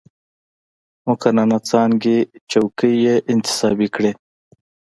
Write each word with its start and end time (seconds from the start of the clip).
مقننه 1.05 1.57
څانګې 1.69 2.17
څوکۍ 2.49 2.93
یې 3.05 3.15
انتصابي 3.31 3.87
کړې. 3.95 4.11